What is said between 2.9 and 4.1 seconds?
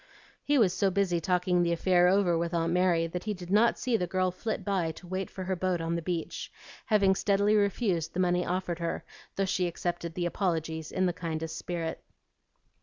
that he did not see the